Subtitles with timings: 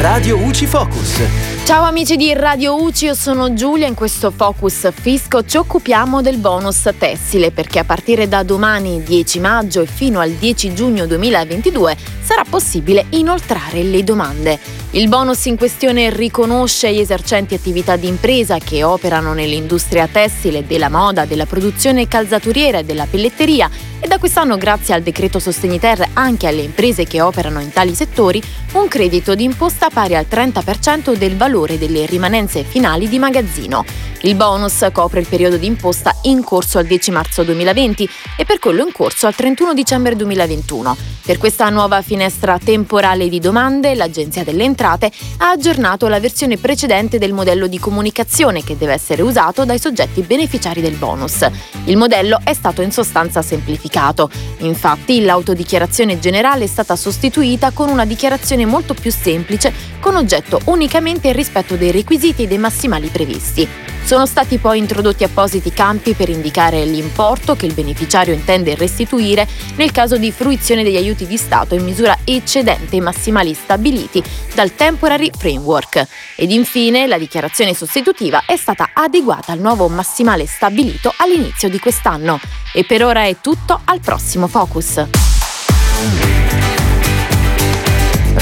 [0.00, 1.20] Radio UCI Focus.
[1.66, 3.86] Ciao amici di Radio UCI, io sono Giulia.
[3.86, 9.40] In questo Focus Fisco ci occupiamo del bonus tessile perché a partire da domani 10
[9.40, 14.79] maggio e fino al 10 giugno 2022 sarà possibile inoltrare le domande.
[14.92, 20.88] Il bonus in questione riconosce gli esercenti attività di impresa che operano nell'industria tessile, della
[20.88, 26.08] moda, della produzione calzaturiera e della pelletteria e da quest'anno grazie al decreto Sostegni Ter
[26.14, 31.36] anche alle imprese che operano in tali settori un credito d'imposta pari al 30% del
[31.36, 33.84] valore delle rimanenze finali di magazzino.
[34.22, 38.06] Il bonus copre il periodo di imposta in corso al 10 marzo 2020
[38.36, 40.96] e per quello in corso al 31 dicembre 2021.
[41.24, 47.18] Per questa nuova finestra temporale di domande, l'Agenzia delle Entrate ha aggiornato la versione precedente
[47.18, 51.46] del modello di comunicazione che deve essere usato dai soggetti beneficiari del bonus.
[51.84, 54.28] Il modello è stato in sostanza semplificato.
[54.58, 61.28] Infatti, l'autodichiarazione generale è stata sostituita con una dichiarazione molto più semplice con oggetto unicamente
[61.28, 63.68] il rispetto dei requisiti e dei massimali previsti.
[64.02, 69.92] Sono stati poi introdotti appositi campi per indicare l'importo che il beneficiario intende restituire nel
[69.92, 74.22] caso di fruizione degli aiuti di Stato in misura eccedente i massimali stabiliti
[74.54, 76.06] dal Temporary Framework.
[76.34, 82.40] Ed infine la dichiarazione sostitutiva è stata adeguata al nuovo massimale stabilito all'inizio di quest'anno.
[82.72, 85.04] E per ora è tutto, al prossimo Focus.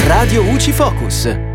[0.07, 1.48] Radio UCI Focus.